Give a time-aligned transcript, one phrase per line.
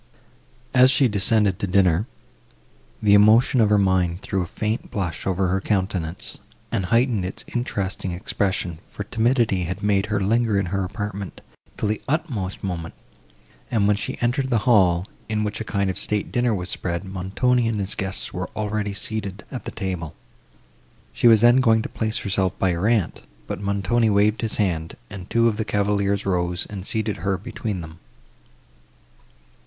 [0.73, 2.07] As she descended to dinner,
[3.03, 6.39] the emotion of her mind threw a faint blush over her countenance,
[6.71, 11.41] and heightened its interesting expression; for timidity had made her linger in her apartment,
[11.77, 12.95] till the utmost moment,
[13.69, 17.05] and, when she entered the hall, in which a kind of state dinner was spread,
[17.05, 20.15] Montoni and his guests were already seated at the table.
[21.13, 24.95] She was then going to place herself by her aunt; but Montoni waved his hand,
[25.11, 27.99] and two of the cavaliers rose, and seated her between them.